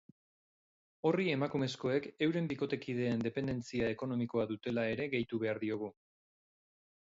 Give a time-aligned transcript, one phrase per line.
[1.09, 5.95] Horri emakumezkoek euren bikotekideen dependentzia ekonomikoa dutela ere gehitu behar diogu.